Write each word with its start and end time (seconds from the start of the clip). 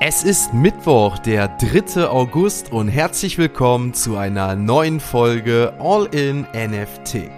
Es 0.00 0.24
ist 0.24 0.52
Mittwoch, 0.52 1.18
der 1.18 1.48
3. 1.48 2.08
August 2.08 2.72
und 2.72 2.88
herzlich 2.88 3.38
willkommen 3.38 3.94
zu 3.94 4.16
einer 4.16 4.56
neuen 4.56 4.98
Folge 4.98 5.72
All 5.78 6.06
in 6.06 6.46
NFT. 6.52 7.30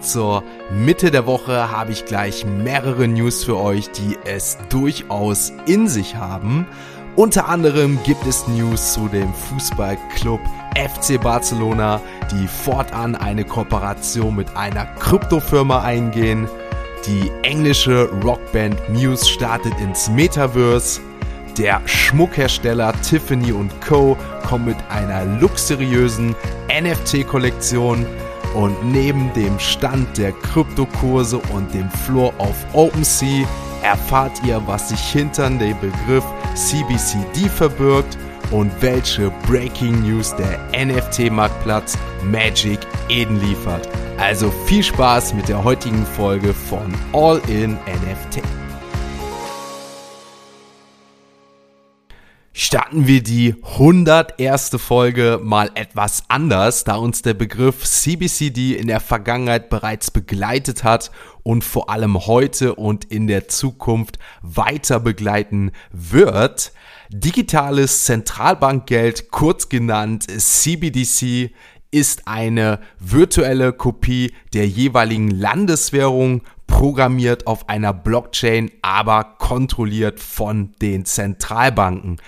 Zur 0.00 0.42
Mitte 0.72 1.12
der 1.12 1.26
Woche 1.26 1.70
habe 1.70 1.92
ich 1.92 2.04
gleich 2.04 2.44
mehrere 2.44 3.06
News 3.06 3.44
für 3.44 3.56
euch, 3.56 3.90
die 3.92 4.18
es 4.24 4.58
durchaus 4.68 5.52
in 5.66 5.88
sich 5.88 6.16
haben. 6.16 6.66
Unter 7.14 7.48
anderem 7.48 7.98
gibt 8.02 8.26
es 8.26 8.46
News 8.48 8.92
zu 8.92 9.08
dem 9.08 9.32
Fußballclub 9.32 10.40
FC 10.74 11.20
Barcelona, 11.20 12.00
die 12.32 12.48
fortan 12.48 13.14
eine 13.14 13.44
Kooperation 13.44 14.34
mit 14.34 14.56
einer 14.56 14.84
Kryptofirma 14.98 15.82
eingehen. 15.82 16.48
Die 17.06 17.30
englische 17.42 18.10
Rockband 18.24 18.76
Muse 18.90 19.26
startet 19.26 19.78
ins 19.80 20.10
Metaverse. 20.10 21.00
Der 21.60 21.82
Schmuckhersteller 21.84 22.94
Tiffany 23.02 23.52
Co. 23.86 24.16
kommt 24.48 24.64
mit 24.64 24.76
einer 24.88 25.26
luxuriösen 25.26 26.34
NFT-Kollektion 26.72 28.06
und 28.54 28.74
neben 28.90 29.30
dem 29.34 29.58
Stand 29.58 30.16
der 30.16 30.32
Kryptokurse 30.32 31.36
und 31.52 31.74
dem 31.74 31.90
Floor 31.90 32.32
of 32.38 32.56
OpenSea 32.72 33.46
erfahrt 33.82 34.40
ihr, 34.46 34.62
was 34.64 34.88
sich 34.88 35.00
hinter 35.00 35.50
dem 35.50 35.76
Begriff 35.80 36.24
CBCD 36.54 37.46
verbirgt 37.50 38.16
und 38.52 38.72
welche 38.80 39.30
Breaking 39.46 40.00
News 40.00 40.34
der 40.36 40.58
NFT-Marktplatz 40.72 41.98
Magic 42.24 42.78
Eden 43.10 43.38
liefert. 43.38 43.86
Also 44.16 44.50
viel 44.64 44.82
Spaß 44.82 45.34
mit 45.34 45.50
der 45.50 45.62
heutigen 45.62 46.06
Folge 46.06 46.54
von 46.54 46.94
All 47.12 47.38
in 47.48 47.74
NFT. 47.74 48.59
Starten 52.62 53.06
wir 53.06 53.22
die 53.22 53.54
101. 53.62 54.72
Folge 54.76 55.40
mal 55.42 55.70
etwas 55.76 56.24
anders, 56.28 56.84
da 56.84 56.96
uns 56.96 57.22
der 57.22 57.32
Begriff 57.32 57.84
CBCD 57.84 58.74
in 58.76 58.86
der 58.86 59.00
Vergangenheit 59.00 59.70
bereits 59.70 60.10
begleitet 60.10 60.84
hat 60.84 61.10
und 61.42 61.64
vor 61.64 61.88
allem 61.88 62.26
heute 62.26 62.74
und 62.74 63.06
in 63.06 63.28
der 63.28 63.48
Zukunft 63.48 64.18
weiter 64.42 65.00
begleiten 65.00 65.72
wird. 65.90 66.72
Digitales 67.08 68.04
Zentralbankgeld, 68.04 69.30
kurz 69.30 69.70
genannt 69.70 70.26
CBDC, 70.30 71.52
ist 71.90 72.28
eine 72.28 72.80
virtuelle 72.98 73.72
Kopie 73.72 74.34
der 74.52 74.68
jeweiligen 74.68 75.30
Landeswährung, 75.30 76.42
programmiert 76.66 77.46
auf 77.46 77.70
einer 77.70 77.94
Blockchain, 77.94 78.70
aber 78.82 79.24
kontrolliert 79.38 80.20
von 80.20 80.72
den 80.82 81.06
Zentralbanken. 81.06 82.18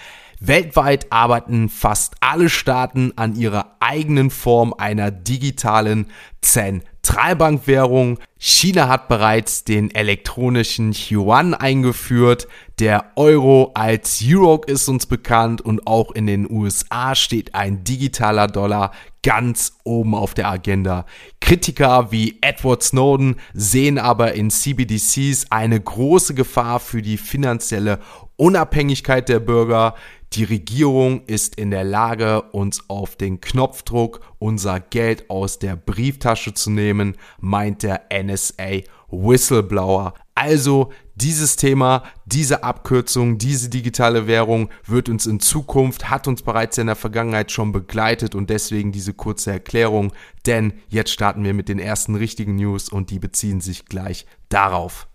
Weltweit 0.45 1.13
arbeiten 1.13 1.69
fast 1.69 2.15
alle 2.19 2.49
Staaten 2.49 3.13
an 3.15 3.37
ihrer 3.37 3.77
eigenen 3.79 4.29
Form 4.31 4.75
einer 4.77 5.13
digitalen 5.13 6.07
Zentralbankwährung. 6.41 8.19
China 8.39 8.89
hat 8.89 9.07
bereits 9.07 9.63
den 9.63 9.95
elektronischen 9.95 10.93
Yuan 10.93 11.55
eingeführt. 11.55 12.49
Der 12.81 13.13
Euro 13.15 13.71
als 13.75 14.21
Euro 14.27 14.65
ist 14.67 14.89
uns 14.89 15.07
bekannt 15.07 15.61
und 15.61 15.87
auch 15.87 16.11
in 16.11 16.27
den 16.27 16.51
USA 16.51 17.15
steht 17.15 17.55
ein 17.55 17.85
digitaler 17.85 18.49
Dollar 18.49 18.91
ganz 19.23 19.75
oben 19.85 20.17
auf 20.17 20.35
der 20.35 20.49
Agenda. 20.49 21.07
Kritiker 21.41 22.11
wie 22.11 22.39
Edward 22.41 22.83
Snowden 22.83 23.37
sehen 23.55 23.97
aber 23.97 24.33
in 24.33 24.51
CBDCs 24.51 25.47
eine 25.51 25.81
große 25.81 26.35
Gefahr 26.35 26.81
für 26.81 27.01
die 27.01 27.17
finanzielle 27.17 28.01
Unabhängigkeit 28.35 29.29
der 29.29 29.39
Bürger. 29.39 29.95
Die 30.35 30.45
Regierung 30.45 31.27
ist 31.27 31.57
in 31.57 31.71
der 31.71 31.85
Lage, 31.85 32.41
uns 32.53 32.89
auf 32.89 33.17
den 33.17 33.43
Knopfdruck 33.43 34.21
unser 34.39 34.81
Geld 34.81 35.29
aus 35.29 35.59
der 35.59 35.77
Brieftasche 35.77 36.55
zu 36.55 36.71
nehmen, 36.71 37.19
meint 37.39 37.83
der 37.83 38.05
NSA 38.11 38.81
Whistleblower. 39.11 40.15
Also 40.35 40.91
dieses 41.15 41.57
Thema, 41.57 42.05
diese 42.25 42.65
Abkürzung, 42.65 43.37
diese 43.37 43.69
digitale 43.69 44.27
Währung 44.27 44.71
wird 44.87 45.11
uns 45.11 45.27
in 45.27 45.39
Zukunft, 45.39 46.09
hat 46.09 46.27
uns 46.27 46.41
bereits 46.41 46.79
in 46.79 46.87
der 46.87 46.97
Vergangenheit 46.97 47.53
schon 47.53 47.73
begleitet 47.73 48.35
und 48.35 48.49
deswegen 48.49 48.91
diese 48.91 49.13
kurze 49.13 49.53
Erklärung, 49.53 50.15
denn 50.47 50.73
jetzt 50.89 51.11
starten 51.11 51.45
wir 51.45 51.53
mit 51.53 51.69
den 51.69 51.79
ersten 51.79 52.15
richtigen 52.15 52.57
News 52.57 52.89
und 52.89 53.11
die 53.11 53.19
beziehen 53.19 53.61
sich 53.61 53.85
gleich 53.85 54.25
darauf. 54.49 55.09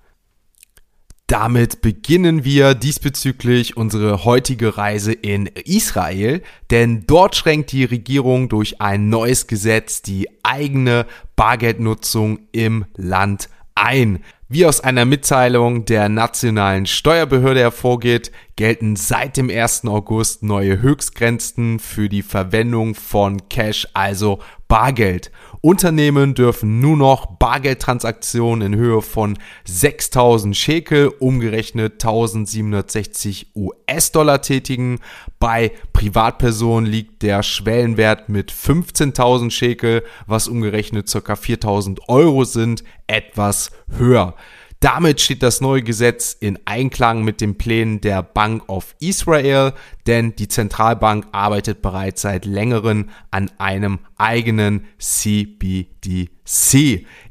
Damit 1.28 1.82
beginnen 1.82 2.46
wir 2.46 2.74
diesbezüglich 2.74 3.76
unsere 3.76 4.24
heutige 4.24 4.78
Reise 4.78 5.12
in 5.12 5.48
Israel, 5.66 6.42
denn 6.72 7.04
dort 7.06 7.36
schränkt 7.36 7.74
die 7.74 7.84
Regierung 7.84 8.48
durch 8.48 8.80
ein 8.80 9.10
neues 9.10 9.46
Gesetz 9.46 10.02
die 10.02 10.30
eigene 10.44 11.06
Bargeldnutzung 11.36 12.40
im 12.54 12.86
Land 12.96 13.50
ein. 13.76 14.24
Wie 14.48 14.66
aus 14.66 14.80
einer 14.80 15.04
Mitteilung 15.04 15.84
der 15.84 16.08
nationalen 16.08 16.86
Steuerbehörde 16.86 17.60
hervorgeht, 17.60 18.32
gelten 18.56 18.96
seit 18.96 19.36
dem 19.36 19.50
1. 19.50 19.84
August 19.86 20.44
neue 20.44 20.82
Höchstgrenzen 20.82 21.80
für 21.80 22.08
die 22.08 22.22
Verwendung 22.22 22.96
von 22.96 23.50
Cash, 23.50 23.86
also 23.94 24.40
Bargeld. 24.70 25.32
Unternehmen 25.68 26.34
dürfen 26.34 26.80
nur 26.80 26.96
noch 26.96 27.26
Bargeldtransaktionen 27.26 28.72
in 28.72 28.80
Höhe 28.80 29.02
von 29.02 29.38
6000 29.66 30.56
Shekel, 30.56 31.10
umgerechnet 31.20 31.96
1760 31.96 33.52
US-Dollar 33.54 34.42
tätigen. 34.42 35.00
Bei 35.40 35.74
Privatpersonen 35.92 36.90
liegt 36.90 37.22
der 37.22 37.44
Schwellenwert 37.44 38.30
mit 38.30 38.50
15.000 38.50 39.52
Shekel, 39.52 40.04
was 40.26 40.48
umgerechnet 40.48 41.12
ca. 41.12 41.36
4000 41.36 42.08
Euro 42.08 42.46
sind, 42.46 42.86
etwas 43.08 43.72
höher. 43.98 44.36
Damit 44.80 45.22
steht 45.22 45.42
das 45.42 45.60
neue 45.60 45.82
Gesetz 45.82 46.38
in 46.40 46.60
Einklang 46.66 47.24
mit 47.24 47.42
den 47.42 47.58
Plänen 47.58 48.00
der 48.00 48.22
Bank 48.22 48.70
of 48.70 48.96
Israel, 49.00 49.74
denn 50.06 50.36
die 50.36 50.48
Zentralbank 50.48 51.26
arbeitet 51.32 51.82
bereits 51.82 52.22
seit 52.22 52.46
längerem 52.46 53.10
an 53.32 53.50
einem 53.58 53.98
eigenen 54.18 54.86
CBDC. 55.00 56.28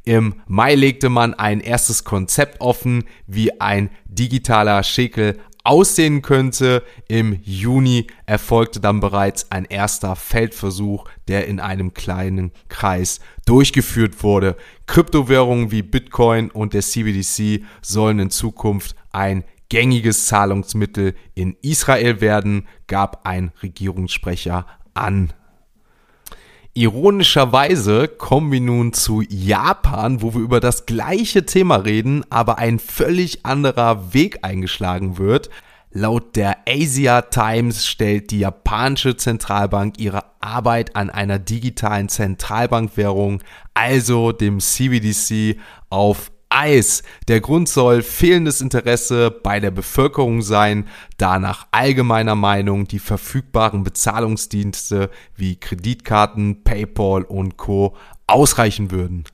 Im 0.05 0.35
Mai 0.49 0.75
legte 0.75 1.09
man 1.09 1.35
ein 1.35 1.61
erstes 1.61 2.03
Konzept 2.03 2.61
offen, 2.61 3.05
wie 3.29 3.61
ein 3.61 3.91
digitaler 4.07 4.83
Schekel 4.83 5.39
aussehen 5.67 6.23
könnte. 6.23 6.83
Im 7.09 7.39
Juni 7.43 8.07
erfolgte 8.25 8.81
dann 8.81 9.01
bereits 9.01 9.51
ein 9.51 9.65
erster 9.65 10.17
Feldversuch, 10.17 11.09
der 11.29 11.49
in 11.49 11.61
einem 11.61 11.93
kleinen 11.93 12.53
Kreis 12.69 13.21
durchgeführt 13.45 14.23
wurde. 14.23 14.57
Kryptowährungen 14.87 15.71
wie 15.71 15.83
Bitcoin 15.83 16.51
und 16.51 16.75
der 16.75 16.83
CBDC 16.83 17.65
sollen 17.83 18.19
in 18.19 18.31
Zukunft 18.31 18.95
ein 19.13 19.45
gängiges 19.69 20.27
Zahlungsmittel 20.27 21.15
in 21.35 21.57
Israel 21.63 22.21
werden, 22.21 22.69
gab 22.87 23.27
ein 23.27 23.53
Regierungssprecher 23.63 24.67
an. 24.95 25.33
Ironischerweise 26.75 28.07
kommen 28.07 28.53
wir 28.53 28.61
nun 28.61 28.93
zu 28.93 29.23
Japan, 29.23 30.21
wo 30.21 30.35
wir 30.35 30.43
über 30.43 30.61
das 30.61 30.85
gleiche 30.85 31.47
Thema 31.47 31.77
reden, 31.77 32.25
aber 32.29 32.59
ein 32.59 32.79
völlig 32.79 33.47
anderer 33.47 34.13
Weg 34.13 34.41
eingeschlagen 34.43 35.17
wird. 35.17 35.49
Laut 35.99 36.37
der 36.37 36.59
Asia 36.69 37.23
Times 37.23 37.87
stellt 37.87 38.31
die 38.31 38.41
japanische 38.41 39.17
Zentralbank 39.17 39.99
ihre 39.99 40.25
Arbeit 40.43 40.95
an 40.95 41.09
einer 41.09 41.39
digitalen 41.39 42.11
Zentralbankwährung, 42.11 43.43
also 43.73 44.33
dem 44.33 44.61
CBDC, 44.61 45.59
auf 45.89 46.31
Eis. 46.51 47.03
Der 47.29 47.41
Grund 47.41 47.71
soll 47.71 48.03
fehlendes 48.03 48.61
Interesse 48.61 49.31
bei 49.31 49.59
der 49.59 49.71
Bevölkerung 49.71 50.43
sein, 50.43 50.87
da 51.17 51.39
nach 51.39 51.67
allgemeiner 51.71 52.35
Meinung 52.35 52.87
die 52.87 52.99
verfügbaren 52.99 53.83
Bezahlungsdienste 53.83 55.09
wie 55.35 55.57
Kreditkarten, 55.57 56.63
PayPal 56.63 57.23
und 57.23 57.57
Co 57.57 57.97
ausreichen 58.27 58.91
würden. 58.91 59.25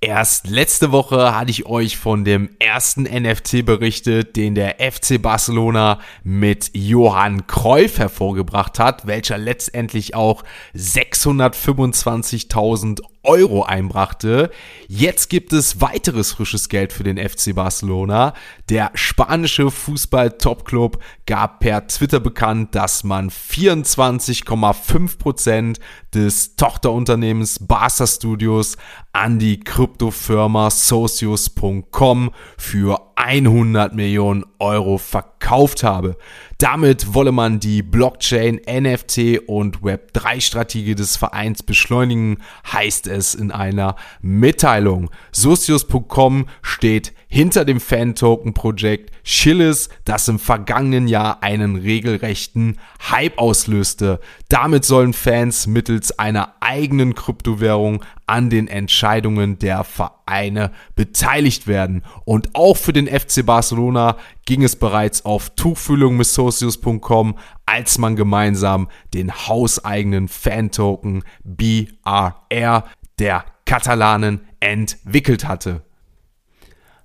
Erst 0.00 0.46
letzte 0.46 0.92
Woche 0.92 1.34
hatte 1.34 1.50
ich 1.50 1.66
euch 1.66 1.96
von 1.96 2.24
dem 2.24 2.50
ersten 2.60 3.02
NFT 3.02 3.66
berichtet, 3.66 4.36
den 4.36 4.54
der 4.54 4.76
FC 4.78 5.20
Barcelona 5.20 5.98
mit 6.22 6.70
Johann 6.72 7.48
Cruyff 7.48 7.98
hervorgebracht 7.98 8.78
hat, 8.78 9.08
welcher 9.08 9.38
letztendlich 9.38 10.14
auch 10.14 10.44
625.000 10.76 13.00
Euro 13.28 13.62
einbrachte. 13.62 14.50
Jetzt 14.88 15.28
gibt 15.28 15.52
es 15.52 15.80
weiteres 15.80 16.32
frisches 16.32 16.68
Geld 16.68 16.92
für 16.92 17.04
den 17.04 17.16
FC 17.18 17.54
Barcelona. 17.54 18.34
Der 18.70 18.90
spanische 18.94 19.70
Fußball-Topclub 19.70 20.98
gab 21.26 21.60
per 21.60 21.86
Twitter 21.86 22.18
bekannt, 22.20 22.74
dass 22.74 23.04
man 23.04 23.30
24,5% 23.30 25.78
des 26.14 26.56
Tochterunternehmens 26.56 27.58
Barca 27.60 28.06
Studios 28.06 28.78
an 29.12 29.38
die 29.38 29.60
Kryptofirma 29.60 30.70
Socios.com 30.70 32.30
für 32.56 33.12
100 33.16 33.94
Millionen 33.94 34.46
Euro 34.58 34.96
verkauft 34.98 35.37
gekauft 35.48 35.82
habe. 35.82 36.16
Damit 36.58 37.14
wolle 37.14 37.32
man 37.32 37.58
die 37.58 37.82
Blockchain, 37.82 38.60
NFT 38.68 39.40
und 39.46 39.78
Web3-Strategie 39.78 40.94
des 40.94 41.16
Vereins 41.16 41.62
beschleunigen, 41.62 42.38
heißt 42.70 43.06
es 43.06 43.34
in 43.34 43.50
einer 43.50 43.96
Mitteilung. 44.20 45.10
Socios.com 45.32 46.48
steht 46.60 47.14
hinter 47.28 47.66
dem 47.66 47.78
Fan-Token-Projekt 47.78 49.12
Chillis, 49.22 49.90
das 50.04 50.26
im 50.28 50.38
vergangenen 50.38 51.08
Jahr 51.08 51.42
einen 51.42 51.76
regelrechten 51.76 52.78
Hype 53.10 53.38
auslöste. 53.38 54.18
Damit 54.48 54.86
sollen 54.86 55.12
Fans 55.12 55.66
mittels 55.66 56.18
einer 56.18 56.54
eigenen 56.60 57.14
Kryptowährung 57.14 58.02
an 58.26 58.48
den 58.48 58.66
Entscheidungen 58.66 59.58
der 59.58 59.84
Vereine 59.84 60.72
beteiligt 60.96 61.66
werden. 61.66 62.02
Und 62.24 62.54
auch 62.54 62.78
für 62.78 62.94
den 62.94 63.06
FC 63.06 63.44
Barcelona 63.44 64.16
ging 64.46 64.62
es 64.62 64.76
bereits 64.76 65.26
auf 65.26 65.50
Tuchfühlung 65.50 66.16
mit 66.16 66.26
Socios.com, 66.26 67.36
als 67.66 67.98
man 67.98 68.16
gemeinsam 68.16 68.88
den 69.12 69.30
hauseigenen 69.32 70.28
Fan-Token 70.28 71.24
BRR 71.44 72.84
der 73.18 73.44
Katalanen 73.66 74.40
entwickelt 74.60 75.46
hatte. 75.46 75.82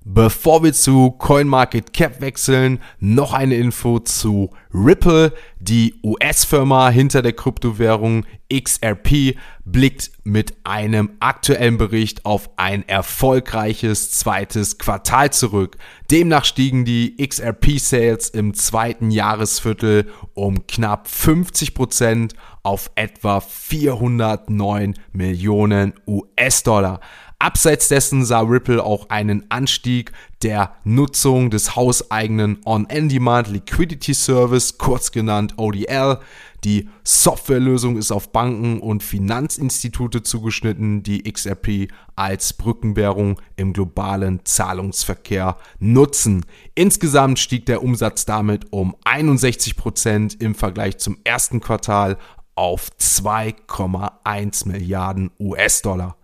Bevor 0.06 0.64
wir 0.64 0.74
zu 0.74 1.12
CoinMarketCap 1.12 2.20
wechseln, 2.20 2.80
noch 3.00 3.32
eine 3.32 3.56
Info 3.56 4.00
zu 4.00 4.50
Ripple. 4.74 5.32
Die 5.60 5.96
US-Firma 6.04 6.90
hinter 6.90 7.22
der 7.22 7.32
Kryptowährung 7.32 8.26
XRP 8.54 9.38
blickt 9.64 10.12
mit 10.26 10.56
einem 10.66 11.12
aktuellen 11.22 11.78
Bericht 11.78 12.26
auf 12.26 12.50
ein 12.58 12.86
erfolgreiches 12.90 14.12
zweites 14.12 14.78
Quartal 14.78 15.32
zurück. 15.32 15.78
Demnach 16.12 16.44
stiegen 16.44 16.84
die 16.84 17.16
XRP-Sales 17.26 18.30
im 18.32 18.54
zweiten 18.56 19.10
Jahresviertel 19.10 20.08
um 20.34 20.68
knapp 20.68 21.08
50 21.08 21.74
Prozent 21.74 22.34
auf 22.62 22.92
etwa 22.96 23.40
409 23.40 24.96
Millionen 25.14 25.94
US-Dollar. 26.06 27.00
Abseits 27.44 27.90
dessen 27.90 28.24
sah 28.24 28.40
Ripple 28.40 28.82
auch 28.82 29.10
einen 29.10 29.52
Anstieg 29.52 30.14
der 30.44 30.76
Nutzung 30.86 31.50
des 31.50 31.76
hauseigenen 31.76 32.62
On-Demand 32.64 33.50
Liquidity 33.50 34.14
Service, 34.14 34.78
kurz 34.78 35.12
genannt 35.12 35.56
ODL. 35.58 36.20
Die 36.64 36.88
Softwarelösung 37.04 37.98
ist 37.98 38.14
auf 38.14 38.32
Banken 38.32 38.80
und 38.80 39.04
Finanzinstitute 39.04 40.24
zugeschnitten, 40.24 41.04
die 41.04 41.30
XRP 41.30 41.92
als 42.16 42.54
Brückenwährung 42.54 43.42
im 43.58 43.74
globalen 43.74 44.40
Zahlungsverkehr 44.46 45.58
nutzen. 45.80 46.46
Insgesamt 46.76 47.40
stieg 47.40 47.66
der 47.66 47.84
Umsatz 47.84 48.24
damit 48.24 48.72
um 48.72 48.96
61 49.04 49.76
Prozent 49.76 50.42
im 50.42 50.56
Vergleich 50.56 50.98
zum 50.98 51.18
ersten 51.26 51.60
Quartal 51.60 52.18
auf 52.56 52.90
2,1 53.02 54.66
Milliarden 54.66 55.30
US-Dollar. 55.42 56.16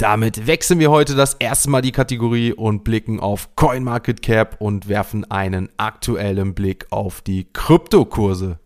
Damit 0.00 0.46
wechseln 0.46 0.80
wir 0.80 0.90
heute 0.90 1.14
das 1.14 1.34
erste 1.34 1.68
Mal 1.68 1.82
die 1.82 1.92
Kategorie 1.92 2.54
und 2.54 2.84
blicken 2.84 3.20
auf 3.20 3.54
CoinMarketCap 3.54 4.56
und 4.58 4.88
werfen 4.88 5.30
einen 5.30 5.68
aktuellen 5.76 6.54
Blick 6.54 6.86
auf 6.88 7.20
die 7.20 7.48
Kryptokurse. 7.52 8.58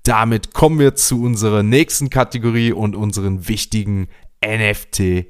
Damit 0.04 0.54
kommen 0.54 0.80
wir 0.80 0.96
zu 0.96 1.22
unserer 1.22 1.64
nächsten 1.64 2.10
Kategorie 2.10 2.72
und 2.72 2.96
unseren 2.96 3.50
wichtigen 3.50 4.08
NFT 4.44 5.26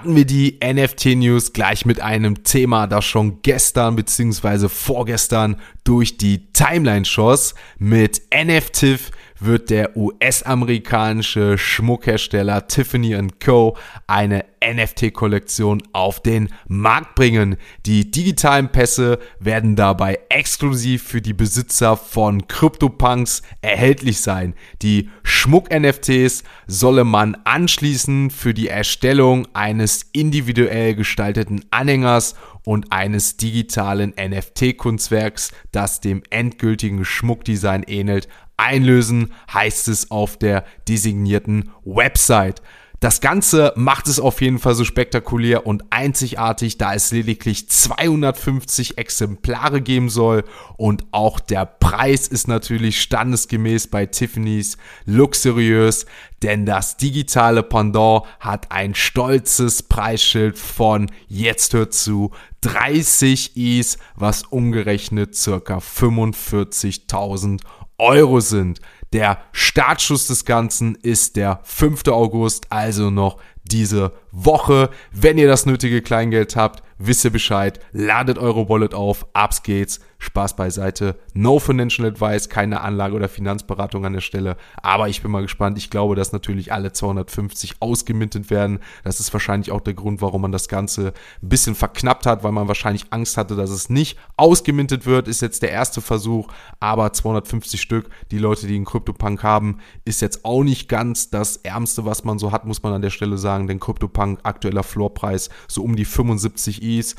starten 0.00 0.16
wir 0.16 0.24
die 0.24 0.58
NFT-News 0.64 1.52
gleich 1.52 1.84
mit 1.84 2.00
einem 2.00 2.42
Thema, 2.42 2.86
das 2.86 3.04
schon 3.04 3.42
gestern 3.42 3.96
bzw. 3.96 4.70
vorgestern 4.70 5.56
durch 5.84 6.16
die 6.16 6.50
Timeline 6.54 7.04
schoss. 7.04 7.54
Mit 7.78 8.22
NFTIF 8.34 9.10
wird 9.40 9.70
der 9.70 9.96
US-amerikanische 9.96 11.58
Schmuckhersteller 11.58 12.68
Tiffany 12.68 13.16
Co. 13.42 13.76
eine 14.06 14.44
NFT-Kollektion 14.62 15.82
auf 15.92 16.22
den 16.22 16.50
Markt 16.68 17.14
bringen. 17.14 17.56
Die 17.86 18.10
digitalen 18.10 18.70
Pässe 18.70 19.18
werden 19.38 19.74
dabei 19.74 20.18
exklusiv 20.28 21.02
für 21.02 21.22
die 21.22 21.32
Besitzer 21.32 21.96
von 21.96 22.46
CryptoPunks 22.46 23.42
erhältlich 23.62 24.20
sein. 24.20 24.54
Die 24.82 25.08
Schmuck-NFTs 25.22 26.44
solle 26.66 27.04
man 27.04 27.36
anschließend 27.44 28.32
für 28.32 28.52
die 28.52 28.68
Erstellung 28.68 29.48
eines 29.54 30.02
individuell 30.12 30.94
gestalteten 30.94 31.64
Anhängers 31.70 32.34
und 32.64 32.92
eines 32.92 33.38
digitalen 33.38 34.12
NFT-Kunstwerks, 34.20 35.52
das 35.72 36.00
dem 36.00 36.22
endgültigen 36.28 37.04
Schmuckdesign 37.04 37.82
ähnelt, 37.84 38.28
einlösen, 38.60 39.32
heißt 39.52 39.88
es 39.88 40.10
auf 40.10 40.36
der 40.36 40.64
designierten 40.86 41.70
Website. 41.84 42.62
Das 43.00 43.22
Ganze 43.22 43.72
macht 43.76 44.08
es 44.08 44.20
auf 44.20 44.42
jeden 44.42 44.58
Fall 44.58 44.74
so 44.74 44.84
spektakulär 44.84 45.66
und 45.66 45.84
einzigartig, 45.88 46.76
da 46.76 46.92
es 46.92 47.10
lediglich 47.12 47.66
250 47.66 48.98
Exemplare 48.98 49.80
geben 49.80 50.10
soll 50.10 50.44
und 50.76 51.06
auch 51.10 51.40
der 51.40 51.64
Preis 51.64 52.28
ist 52.28 52.46
natürlich 52.46 53.00
standesgemäß 53.00 53.86
bei 53.86 54.04
Tiffany's 54.04 54.76
luxuriös, 55.06 56.04
denn 56.42 56.66
das 56.66 56.98
digitale 56.98 57.62
Pendant 57.62 58.24
hat 58.38 58.70
ein 58.70 58.94
stolzes 58.94 59.82
Preisschild 59.82 60.58
von, 60.58 61.10
jetzt 61.26 61.72
hört 61.72 61.94
zu, 61.94 62.32
30 62.60 63.56
Is, 63.56 63.96
was 64.14 64.42
umgerechnet 64.42 65.34
circa 65.34 65.78
45.000 65.78 67.60
Euro 68.00 68.40
sind. 68.40 68.80
Der 69.12 69.38
Startschuss 69.52 70.26
des 70.28 70.44
Ganzen 70.44 70.94
ist 70.94 71.36
der 71.36 71.60
5. 71.64 72.08
August, 72.08 72.66
also 72.70 73.10
noch 73.10 73.38
diese 73.64 74.12
Woche. 74.30 74.90
Wenn 75.12 75.38
ihr 75.38 75.48
das 75.48 75.66
nötige 75.66 76.02
Kleingeld 76.02 76.56
habt, 76.56 76.82
wisst 76.98 77.24
ihr 77.24 77.30
Bescheid. 77.30 77.80
Ladet 77.92 78.38
eure 78.38 78.68
Wallet 78.68 78.94
auf. 78.94 79.26
Abs 79.32 79.62
geht's. 79.62 80.00
Spaß 80.20 80.54
beiseite. 80.54 81.16
No 81.32 81.58
Financial 81.58 82.06
Advice, 82.06 82.48
keine 82.50 82.82
Anlage- 82.82 83.16
oder 83.16 83.28
Finanzberatung 83.28 84.04
an 84.04 84.12
der 84.12 84.20
Stelle. 84.20 84.56
Aber 84.82 85.08
ich 85.08 85.22
bin 85.22 85.30
mal 85.30 85.42
gespannt. 85.42 85.78
Ich 85.78 85.90
glaube, 85.90 86.14
dass 86.14 86.32
natürlich 86.32 86.72
alle 86.72 86.92
250 86.92 87.76
ausgemintet 87.80 88.50
werden. 88.50 88.80
Das 89.02 89.18
ist 89.18 89.32
wahrscheinlich 89.32 89.72
auch 89.72 89.80
der 89.80 89.94
Grund, 89.94 90.20
warum 90.20 90.42
man 90.42 90.52
das 90.52 90.68
Ganze 90.68 91.14
ein 91.42 91.48
bisschen 91.48 91.74
verknappt 91.74 92.26
hat, 92.26 92.44
weil 92.44 92.52
man 92.52 92.68
wahrscheinlich 92.68 93.06
Angst 93.10 93.38
hatte, 93.38 93.56
dass 93.56 93.70
es 93.70 93.88
nicht 93.88 94.18
ausgemintet 94.36 95.06
wird. 95.06 95.26
Ist 95.26 95.40
jetzt 95.40 95.62
der 95.62 95.70
erste 95.70 96.02
Versuch. 96.02 96.48
Aber 96.80 97.12
250 97.12 97.80
Stück, 97.80 98.10
die 98.30 98.38
Leute, 98.38 98.66
die 98.66 98.76
einen 98.76 98.84
CryptoPunk 98.84 99.42
haben, 99.42 99.78
ist 100.04 100.20
jetzt 100.20 100.44
auch 100.44 100.62
nicht 100.62 100.88
ganz 100.88 101.30
das 101.30 101.56
Ärmste, 101.56 102.04
was 102.04 102.24
man 102.24 102.38
so 102.38 102.52
hat, 102.52 102.66
muss 102.66 102.82
man 102.82 102.92
an 102.92 103.02
der 103.02 103.10
Stelle 103.10 103.38
sagen. 103.38 103.66
Denn 103.66 103.80
CryptoPunk 103.80 104.40
aktueller 104.42 104.82
Floorpreis 104.82 105.48
so 105.66 105.82
um 105.82 105.96
die 105.96 106.04
75 106.04 106.82
Is. 106.82 107.16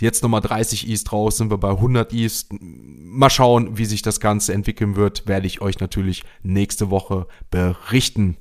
Jetzt 0.00 0.22
nochmal 0.22 0.40
30 0.40 0.88
Is 0.88 1.04
draus, 1.04 1.36
sind 1.36 1.50
wir 1.50 1.58
bei 1.58 1.70
100 1.70 2.12
Is. 2.12 2.48
Mal 2.50 3.30
schauen, 3.30 3.76
wie 3.76 3.84
sich 3.84 4.02
das 4.02 4.20
Ganze 4.20 4.54
entwickeln 4.54 4.96
wird, 4.96 5.26
werde 5.26 5.46
ich 5.46 5.60
euch 5.60 5.78
natürlich 5.78 6.22
nächste 6.42 6.90
Woche 6.90 7.26
berichten. 7.50 8.36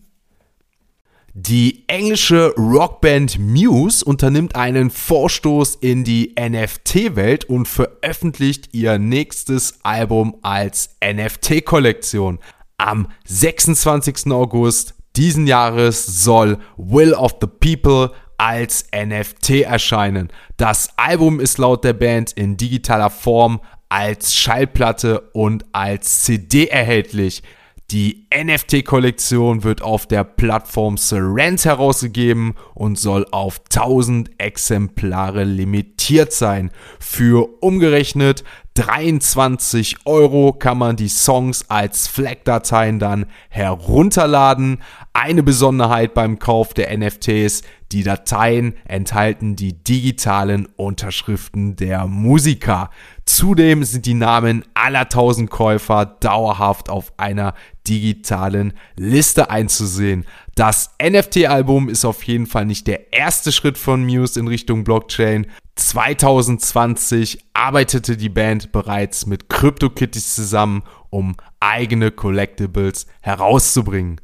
Die 1.33 1.83
englische 1.87 2.53
Rockband 2.57 3.39
Muse 3.39 4.03
unternimmt 4.03 4.55
einen 4.55 4.89
Vorstoß 4.89 5.75
in 5.75 6.03
die 6.03 6.33
NFT-Welt 6.39 7.45
und 7.45 7.67
veröffentlicht 7.67 8.73
ihr 8.73 8.97
nächstes 8.97 9.75
Album 9.83 10.37
als 10.41 10.97
NFT-Kollektion. 11.03 12.39
Am 12.77 13.09
26. 13.25 14.31
August 14.31 14.95
diesen 15.15 15.47
Jahres 15.47 16.05
soll 16.05 16.57
Will 16.77 17.13
of 17.13 17.35
the 17.41 17.47
People 17.47 18.11
als 18.39 18.86
NFT 18.96 19.62
erscheinen. 19.62 20.29
Das 20.58 20.98
Album 20.98 21.39
ist 21.39 21.58
laut 21.58 21.84
der 21.84 21.93
Band 21.93 22.31
in 22.31 22.58
digitaler 22.58 23.10
Form 23.10 23.60
als 23.89 24.34
Schallplatte 24.34 25.19
und 25.34 25.65
als 25.74 26.24
CD 26.24 26.67
erhältlich. 26.67 27.43
Die 27.91 28.27
NFT-Kollektion 28.31 29.63
wird 29.63 29.81
auf 29.81 30.05
der 30.05 30.24
Plattform 30.24 30.96
Surrent 30.96 31.65
herausgegeben 31.65 32.53
und 32.75 33.00
soll 33.00 33.25
auf 33.31 33.62
1000 33.74 34.29
Exemplare 34.38 35.43
limitiert 35.43 36.31
sein. 36.31 36.69
Für 37.00 37.50
umgerechnet 37.63 38.43
23 38.75 40.05
Euro 40.05 40.53
kann 40.53 40.77
man 40.77 40.98
die 40.98 41.10
Songs 41.10 41.69
als 41.69 42.08
FLAC-Dateien 42.08 43.00
dann 43.00 43.25
herunterladen. 43.50 44.84
Eine 45.13 45.41
Besonderheit 45.41 46.13
beim 46.13 46.38
Kauf 46.38 46.75
der 46.75 46.96
NFTs, 46.96 47.63
die 47.91 48.03
Dateien 48.03 48.75
enthalten 48.86 49.55
die 49.55 49.74
digitalen 49.84 50.67
Unterschriften 50.77 51.75
der 51.75 52.05
Musiker. 52.05 52.91
Zudem 53.29 53.83
sind 53.83 54.07
die 54.07 54.15
Namen 54.15 54.65
aller 54.74 55.01
1000 55.01 55.51
Käufer 55.51 56.07
dauerhaft 56.07 56.89
auf 56.89 57.13
einer 57.17 57.53
digitalen 57.88 58.74
Liste 58.95 59.51
einzusehen. 59.51 60.25
Das 60.55 60.95
NFT-Album 61.00 61.89
ist 61.89 62.05
auf 62.05 62.24
jeden 62.24 62.48
Fall 62.48 62.65
nicht 62.65 62.88
der 62.88 63.13
erste 63.13 63.51
Schritt 63.51 63.77
von 63.77 64.03
Muse 64.03 64.39
in 64.39 64.48
Richtung 64.48 64.83
Blockchain. 64.83 65.45
2020 65.75 67.45
arbeitete 67.53 68.17
die 68.17 68.29
Band 68.29 68.71
bereits 68.71 69.27
mit 69.27 69.48
CryptoKitties 69.48 70.33
zusammen, 70.33 70.81
um 71.12 71.36
eigene 71.59 72.09
Collectibles 72.09 73.05
herauszubringen. 73.21 74.19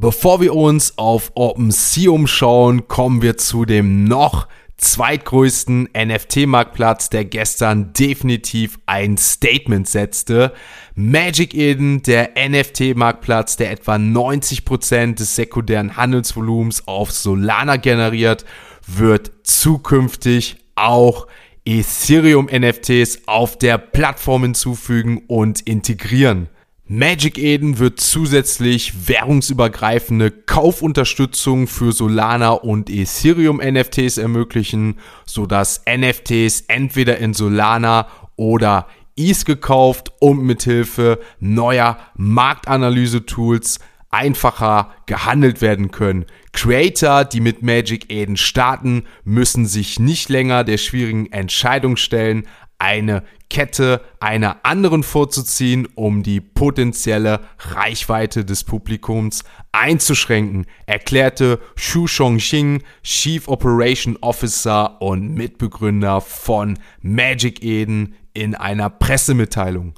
Bevor 0.00 0.40
wir 0.40 0.54
uns 0.54 0.96
auf 0.96 1.32
OpenSea 1.34 2.12
umschauen, 2.12 2.86
kommen 2.86 3.20
wir 3.20 3.36
zu 3.36 3.64
dem 3.64 4.04
noch 4.04 4.46
zweitgrößten 4.78 5.88
NFT-Marktplatz, 5.94 7.10
der 7.10 7.24
gestern 7.24 7.92
definitiv 7.92 8.78
ein 8.86 9.18
Statement 9.18 9.88
setzte. 9.88 10.52
Magic 10.94 11.52
Eden, 11.54 12.02
der 12.02 12.30
NFT-Marktplatz, 12.48 13.56
der 13.56 13.72
etwa 13.72 13.96
90% 13.96 15.16
des 15.16 15.36
sekundären 15.36 15.96
Handelsvolumens 15.96 16.86
auf 16.86 17.10
Solana 17.12 17.76
generiert, 17.76 18.44
wird 18.86 19.32
zukünftig 19.42 20.56
auch 20.76 21.26
Ethereum 21.64 22.46
NFTs 22.46 23.22
auf 23.26 23.58
der 23.58 23.78
Plattform 23.78 24.44
hinzufügen 24.44 25.24
und 25.26 25.60
integrieren. 25.60 26.48
Magic 26.90 27.36
Eden 27.36 27.78
wird 27.78 28.00
zusätzlich 28.00 29.08
währungsübergreifende 29.08 30.30
Kaufunterstützung 30.30 31.66
für 31.66 31.92
Solana 31.92 32.52
und 32.52 32.88
Ethereum 32.88 33.58
NFTs 33.58 34.16
ermöglichen, 34.16 34.98
sodass 35.26 35.82
NFTs 35.86 36.62
entweder 36.68 37.18
in 37.18 37.34
Solana 37.34 38.08
oder 38.36 38.86
ETH 39.16 39.44
gekauft 39.44 40.12
und 40.18 40.42
mithilfe 40.42 41.20
neuer 41.40 41.98
Marktanalyse-Tools 42.16 43.80
einfacher 44.08 44.90
gehandelt 45.04 45.60
werden 45.60 45.90
können. 45.90 46.24
Creator, 46.54 47.26
die 47.26 47.42
mit 47.42 47.62
Magic 47.62 48.10
Eden 48.10 48.38
starten, 48.38 49.04
müssen 49.24 49.66
sich 49.66 50.00
nicht 50.00 50.30
länger 50.30 50.64
der 50.64 50.78
schwierigen 50.78 51.30
Entscheidung 51.32 51.98
stellen, 51.98 52.46
eine 52.78 53.24
Kette 53.50 54.02
einer 54.20 54.64
anderen 54.64 55.02
vorzuziehen, 55.02 55.88
um 55.94 56.22
die 56.22 56.40
potenzielle 56.40 57.40
Reichweite 57.58 58.44
des 58.44 58.64
Publikums 58.64 59.42
einzuschränken, 59.72 60.66
erklärte 60.86 61.60
Xu 61.76 62.06
Chongqing, 62.06 62.82
Chief 63.02 63.48
Operation 63.48 64.16
Officer 64.20 65.00
und 65.00 65.34
Mitbegründer 65.34 66.20
von 66.20 66.78
Magic 67.00 67.62
Eden 67.62 68.14
in 68.34 68.54
einer 68.54 68.90
Pressemitteilung. 68.90 69.94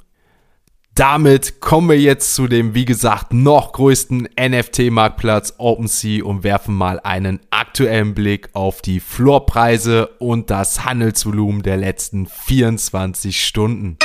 Damit 1.01 1.61
kommen 1.61 1.89
wir 1.89 1.99
jetzt 1.99 2.35
zu 2.35 2.47
dem, 2.47 2.75
wie 2.75 2.85
gesagt, 2.85 3.33
noch 3.33 3.71
größten 3.71 4.29
NFT-Marktplatz 4.39 5.55
OpenSea 5.57 6.23
und 6.23 6.43
werfen 6.43 6.75
mal 6.75 6.99
einen 6.99 7.39
aktuellen 7.49 8.13
Blick 8.13 8.49
auf 8.53 8.83
die 8.83 8.99
Floorpreise 8.99 10.05
und 10.19 10.51
das 10.51 10.85
Handelsvolumen 10.85 11.63
der 11.63 11.77
letzten 11.77 12.27
24 12.27 13.43
Stunden. 13.43 13.97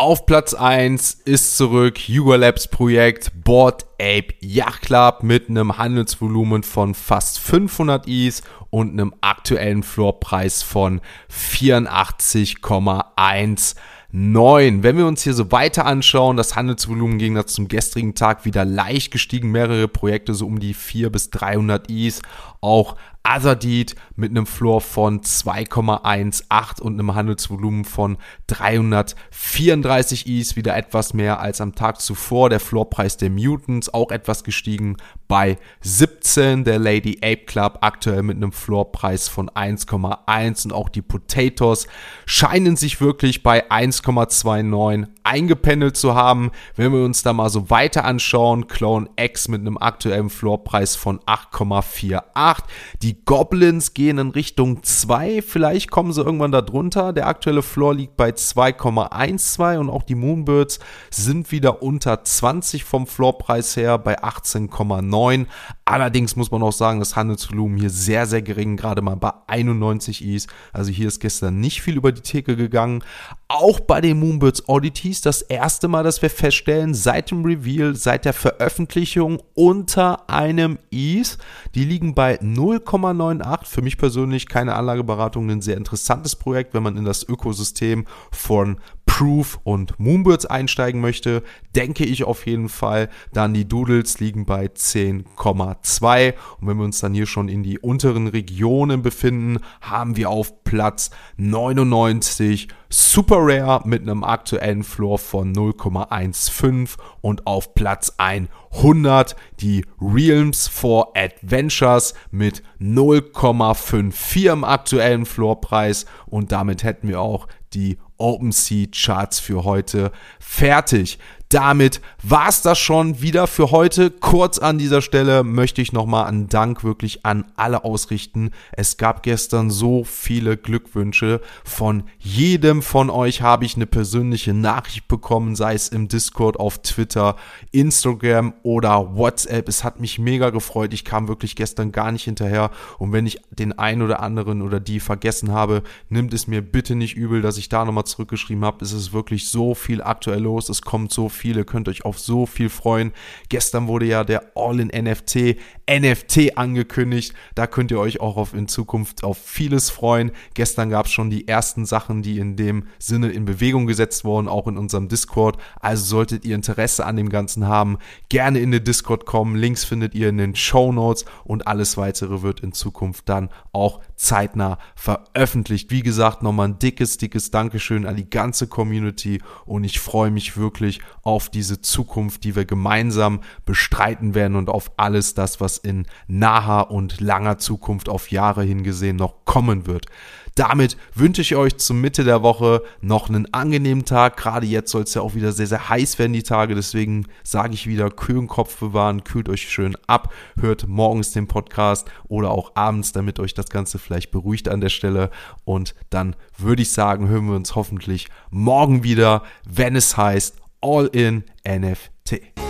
Auf 0.00 0.24
Platz 0.24 0.54
1 0.54 1.12
ist 1.26 1.58
zurück 1.58 1.98
Hugo 1.98 2.34
Labs 2.34 2.68
Projekt 2.68 3.32
Board 3.44 3.84
Ape 4.00 4.32
Yacht 4.40 4.80
Club 4.80 5.22
mit 5.22 5.50
einem 5.50 5.76
Handelsvolumen 5.76 6.62
von 6.62 6.94
fast 6.94 7.38
500 7.38 8.08
Is 8.08 8.42
und 8.70 8.92
einem 8.92 9.14
aktuellen 9.20 9.82
Floorpreis 9.82 10.62
von 10.62 11.02
84,1 11.30 13.74
9. 14.12 14.82
Wenn 14.82 14.96
wir 14.96 15.06
uns 15.06 15.22
hier 15.22 15.34
so 15.34 15.52
weiter 15.52 15.86
anschauen, 15.86 16.36
das 16.36 16.56
Handelsvolumen 16.56 17.18
ging 17.18 17.34
da 17.34 17.46
zum 17.46 17.68
gestrigen 17.68 18.14
Tag 18.14 18.44
wieder 18.44 18.64
leicht 18.64 19.12
gestiegen, 19.12 19.52
mehrere 19.52 19.86
Projekte 19.86 20.34
so 20.34 20.46
um 20.46 20.58
die 20.58 20.74
4 20.74 21.10
bis 21.10 21.30
300 21.30 21.88
Is, 21.90 22.20
auch 22.60 22.96
Azadid 23.22 23.94
mit 24.16 24.30
einem 24.30 24.46
Floor 24.46 24.80
von 24.80 25.20
2,18 25.20 26.80
und 26.80 26.94
einem 26.94 27.14
Handelsvolumen 27.14 27.84
von 27.84 28.16
334 28.46 30.26
Is, 30.26 30.56
wieder 30.56 30.76
etwas 30.76 31.14
mehr 31.14 31.40
als 31.40 31.60
am 31.60 31.74
Tag 31.74 32.00
zuvor. 32.00 32.48
Der 32.50 32.60
Floorpreis 32.60 33.16
der 33.18 33.30
Mutants 33.30 33.92
auch 33.92 34.10
etwas 34.10 34.42
gestiegen 34.42 34.96
bei 35.28 35.58
17. 35.82 36.64
Der 36.64 36.78
Lady 36.78 37.18
Ape 37.22 37.44
Club 37.44 37.78
aktuell 37.82 38.22
mit 38.22 38.36
einem 38.36 38.52
Floorpreis 38.52 39.28
von 39.28 39.50
1,1 39.50 40.64
und 40.64 40.72
auch 40.72 40.88
die 40.88 41.02
Potatoes 41.02 41.86
scheinen 42.26 42.76
sich 42.76 43.00
wirklich 43.00 43.42
bei 43.42 43.70
1,29 43.70 45.06
eingependelt 45.22 45.96
zu 45.96 46.14
haben. 46.14 46.50
Wenn 46.74 46.92
wir 46.92 47.04
uns 47.04 47.22
da 47.22 47.32
mal 47.32 47.50
so 47.50 47.70
weiter 47.70 48.04
anschauen, 48.04 48.66
Clone 48.66 49.08
X 49.16 49.48
mit 49.48 49.60
einem 49.60 49.78
aktuellen 49.78 50.30
Floorpreis 50.30 50.96
von 50.96 51.20
8,48. 51.20 52.62
Die 53.10 53.24
Goblins 53.24 53.92
gehen 53.92 54.18
in 54.18 54.30
Richtung 54.30 54.84
2, 54.84 55.42
vielleicht 55.42 55.90
kommen 55.90 56.12
sie 56.12 56.22
irgendwann 56.22 56.52
da 56.52 56.62
drunter. 56.62 57.12
Der 57.12 57.26
aktuelle 57.26 57.62
Floor 57.62 57.92
liegt 57.92 58.16
bei 58.16 58.30
2,12 58.30 59.78
und 59.78 59.90
auch 59.90 60.04
die 60.04 60.14
Moonbirds 60.14 60.78
sind 61.10 61.50
wieder 61.50 61.82
unter 61.82 62.22
20 62.22 62.84
vom 62.84 63.08
Floorpreis 63.08 63.76
her 63.76 63.98
bei 63.98 64.22
18,9. 64.22 65.46
Allerdings 65.90 66.36
muss 66.36 66.52
man 66.52 66.62
auch 66.62 66.72
sagen, 66.72 67.00
das 67.00 67.16
Handelsvolumen 67.16 67.76
hier 67.76 67.90
sehr, 67.90 68.24
sehr 68.24 68.42
gering, 68.42 68.76
gerade 68.76 69.02
mal 69.02 69.16
bei 69.16 69.32
91 69.48 70.24
Is. 70.24 70.46
Also 70.72 70.92
hier 70.92 71.08
ist 71.08 71.18
gestern 71.18 71.58
nicht 71.58 71.82
viel 71.82 71.96
über 71.96 72.12
die 72.12 72.20
Theke 72.20 72.54
gegangen. 72.54 73.02
Auch 73.48 73.80
bei 73.80 74.00
den 74.00 74.20
Moonbirds 74.20 74.68
Oddities 74.68 75.20
das 75.20 75.42
erste 75.42 75.88
Mal, 75.88 76.04
dass 76.04 76.22
wir 76.22 76.30
feststellen, 76.30 76.94
seit 76.94 77.32
dem 77.32 77.44
Reveal, 77.44 77.96
seit 77.96 78.24
der 78.24 78.34
Veröffentlichung 78.34 79.42
unter 79.54 80.30
einem 80.30 80.78
Is. 80.90 81.38
Die 81.74 81.84
liegen 81.84 82.14
bei 82.14 82.38
0,98. 82.40 83.66
Für 83.66 83.82
mich 83.82 83.98
persönlich 83.98 84.46
keine 84.46 84.76
Anlageberatung, 84.76 85.50
ein 85.50 85.60
sehr 85.60 85.76
interessantes 85.76 86.36
Projekt, 86.36 86.72
wenn 86.72 86.84
man 86.84 86.96
in 86.96 87.04
das 87.04 87.28
Ökosystem 87.28 88.06
von 88.30 88.78
Proof 89.10 89.58
und 89.64 89.98
Moonbirds 89.98 90.46
einsteigen 90.46 91.00
möchte, 91.00 91.42
denke 91.74 92.04
ich 92.04 92.24
auf 92.24 92.46
jeden 92.46 92.68
Fall. 92.68 93.08
Dann 93.32 93.52
die 93.52 93.66
Doodles 93.66 94.20
liegen 94.20 94.46
bei 94.46 94.66
10,2 94.66 96.34
und 96.60 96.68
wenn 96.68 96.76
wir 96.78 96.84
uns 96.84 97.00
dann 97.00 97.12
hier 97.12 97.26
schon 97.26 97.48
in 97.48 97.64
die 97.64 97.80
unteren 97.80 98.28
Regionen 98.28 99.02
befinden, 99.02 99.58
haben 99.80 100.16
wir 100.16 100.30
auf 100.30 100.62
Platz 100.62 101.10
99 101.36 102.68
Super 102.88 103.38
Rare 103.40 103.82
mit 103.84 104.02
einem 104.02 104.24
aktuellen 104.24 104.84
Floor 104.84 105.18
von 105.18 105.52
0,15 105.54 106.96
und 107.20 107.46
auf 107.46 107.74
Platz 107.74 108.14
100 108.18 109.36
die 109.60 109.84
Realms 110.00 110.66
for 110.66 111.12
Adventures 111.16 112.14
mit 112.30 112.62
0,54 112.80 114.52
im 114.52 114.64
aktuellen 114.64 115.26
Floorpreis 115.26 116.06
und 116.26 116.52
damit 116.52 116.84
hätten 116.84 117.08
wir 117.08 117.20
auch 117.20 117.46
die 117.74 117.98
OpenSea 118.20 118.86
Charts 118.92 119.40
für 119.40 119.64
heute. 119.64 120.12
Fertig 120.38 121.18
damit 121.50 122.00
war's 122.22 122.62
das 122.62 122.78
schon 122.78 123.22
wieder 123.22 123.48
für 123.48 123.72
heute. 123.72 124.10
Kurz 124.10 124.58
an 124.58 124.78
dieser 124.78 125.02
Stelle 125.02 125.42
möchte 125.42 125.82
ich 125.82 125.92
nochmal 125.92 126.26
einen 126.26 126.48
Dank 126.48 126.84
wirklich 126.84 127.26
an 127.26 127.44
alle 127.56 127.84
ausrichten. 127.84 128.50
Es 128.70 128.98
gab 128.98 129.24
gestern 129.24 129.68
so 129.68 130.04
viele 130.04 130.56
Glückwünsche. 130.56 131.40
Von 131.64 132.04
jedem 132.20 132.82
von 132.82 133.10
euch 133.10 133.42
habe 133.42 133.64
ich 133.64 133.74
eine 133.74 133.86
persönliche 133.86 134.54
Nachricht 134.54 135.08
bekommen, 135.08 135.56
sei 135.56 135.74
es 135.74 135.88
im 135.88 136.06
Discord, 136.06 136.58
auf 136.58 136.78
Twitter, 136.82 137.34
Instagram 137.72 138.54
oder 138.62 139.16
WhatsApp. 139.16 139.68
Es 139.68 139.82
hat 139.82 139.98
mich 139.98 140.20
mega 140.20 140.50
gefreut. 140.50 140.94
Ich 140.94 141.04
kam 141.04 141.26
wirklich 141.26 141.56
gestern 141.56 141.90
gar 141.90 142.12
nicht 142.12 142.24
hinterher. 142.24 142.70
Und 142.98 143.12
wenn 143.12 143.26
ich 143.26 143.40
den 143.50 143.76
einen 143.76 144.02
oder 144.02 144.20
anderen 144.20 144.62
oder 144.62 144.78
die 144.78 145.00
vergessen 145.00 145.50
habe, 145.50 145.82
nimmt 146.10 146.32
es 146.32 146.46
mir 146.46 146.62
bitte 146.62 146.94
nicht 146.94 147.16
übel, 147.16 147.42
dass 147.42 147.58
ich 147.58 147.68
da 147.68 147.84
nochmal 147.84 148.04
zurückgeschrieben 148.04 148.64
habe. 148.64 148.84
Es 148.84 148.92
ist 148.92 149.12
wirklich 149.12 149.48
so 149.48 149.74
viel 149.74 150.00
aktuell 150.00 150.42
los. 150.42 150.68
Es 150.68 150.82
kommt 150.82 151.12
so 151.12 151.28
viel 151.28 151.39
viele, 151.40 151.64
könnt 151.64 151.88
euch 151.88 152.04
auf 152.04 152.18
so 152.18 152.44
viel 152.44 152.68
freuen. 152.68 153.12
Gestern 153.48 153.88
wurde 153.88 154.04
ja 154.04 154.24
der 154.24 154.52
All-in-NFT 154.54 155.56
NFT 155.90 156.56
angekündigt. 156.56 157.34
Da 157.54 157.66
könnt 157.66 157.90
ihr 157.90 157.98
euch 157.98 158.20
auch 158.20 158.36
auf 158.36 158.54
in 158.54 158.68
Zukunft 158.68 159.24
auf 159.24 159.38
vieles 159.38 159.90
freuen. 159.90 160.30
Gestern 160.54 160.90
gab 160.90 161.06
es 161.06 161.12
schon 161.12 161.30
die 161.30 161.48
ersten 161.48 161.84
Sachen, 161.84 162.22
die 162.22 162.38
in 162.38 162.56
dem 162.56 162.84
Sinne 162.98 163.30
in 163.30 163.44
Bewegung 163.44 163.86
gesetzt 163.86 164.24
wurden, 164.24 164.46
auch 164.46 164.68
in 164.68 164.78
unserem 164.78 165.08
Discord. 165.08 165.56
Also 165.80 166.04
solltet 166.04 166.44
ihr 166.44 166.54
Interesse 166.54 167.06
an 167.06 167.16
dem 167.16 167.28
Ganzen 167.28 167.66
haben, 167.66 167.98
gerne 168.28 168.60
in 168.60 168.70
den 168.70 168.84
Discord 168.84 169.26
kommen. 169.26 169.56
Links 169.56 169.84
findet 169.84 170.14
ihr 170.14 170.28
in 170.28 170.38
den 170.38 170.54
Show 170.54 170.92
Notes 170.92 171.24
und 171.44 171.66
alles 171.66 171.96
weitere 171.96 172.42
wird 172.42 172.60
in 172.60 172.72
Zukunft 172.72 173.28
dann 173.28 173.48
auch 173.72 174.00
zeitnah 174.20 174.78
veröffentlicht. 174.94 175.90
Wie 175.90 176.02
gesagt, 176.02 176.42
nochmal 176.42 176.68
ein 176.68 176.78
dickes, 176.78 177.16
dickes 177.16 177.50
Dankeschön 177.50 178.04
an 178.04 178.16
die 178.16 178.28
ganze 178.28 178.66
Community 178.66 179.40
und 179.64 179.84
ich 179.84 179.98
freue 179.98 180.30
mich 180.30 180.58
wirklich 180.58 181.00
auf 181.22 181.48
diese 181.48 181.80
Zukunft, 181.80 182.44
die 182.44 182.54
wir 182.54 182.66
gemeinsam 182.66 183.40
bestreiten 183.64 184.34
werden 184.34 184.56
und 184.56 184.68
auf 184.68 184.92
alles 184.98 185.32
das, 185.32 185.60
was 185.60 185.78
in 185.78 186.06
naher 186.28 186.90
und 186.90 187.20
langer 187.20 187.56
Zukunft 187.56 188.10
auf 188.10 188.30
Jahre 188.30 188.62
hingesehen 188.62 189.16
noch 189.16 189.46
kommen 189.46 189.86
wird. 189.86 190.04
Damit 190.54 190.96
wünsche 191.14 191.42
ich 191.42 191.56
euch 191.56 191.76
zur 191.78 191.96
Mitte 191.96 192.24
der 192.24 192.42
Woche 192.42 192.82
noch 193.00 193.28
einen 193.28 193.52
angenehmen 193.52 194.04
Tag. 194.04 194.36
Gerade 194.36 194.66
jetzt 194.66 194.90
soll 194.90 195.02
es 195.02 195.14
ja 195.14 195.22
auch 195.22 195.34
wieder 195.34 195.52
sehr, 195.52 195.66
sehr 195.66 195.88
heiß 195.88 196.18
werden, 196.18 196.32
die 196.32 196.42
Tage. 196.42 196.74
Deswegen 196.74 197.26
sage 197.44 197.74
ich 197.74 197.86
wieder, 197.86 198.10
kühlen 198.10 198.46
Kopf 198.46 198.78
bewahren, 198.78 199.24
kühlt 199.24 199.48
euch 199.48 199.62
schön 199.68 199.96
ab, 200.06 200.32
hört 200.60 200.86
morgens 200.86 201.32
den 201.32 201.46
Podcast 201.46 202.10
oder 202.28 202.50
auch 202.50 202.72
abends, 202.74 203.12
damit 203.12 203.38
euch 203.38 203.54
das 203.54 203.66
Ganze 203.66 203.98
vielleicht 203.98 204.30
beruhigt 204.30 204.68
an 204.68 204.80
der 204.80 204.88
Stelle. 204.88 205.30
Und 205.64 205.94
dann 206.10 206.36
würde 206.58 206.82
ich 206.82 206.92
sagen, 206.92 207.28
hören 207.28 207.48
wir 207.48 207.56
uns 207.56 207.74
hoffentlich 207.74 208.28
morgen 208.50 209.02
wieder, 209.02 209.42
wenn 209.68 209.96
es 209.96 210.16
heißt 210.16 210.56
All 210.82 211.06
in 211.12 211.44
NFT. 211.66 212.69